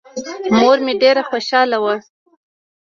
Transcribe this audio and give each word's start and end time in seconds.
مور 0.57 0.77
مې 0.85 0.93
ډېره 1.01 1.23
خوشاله 1.29 1.77
وه. 1.83 1.95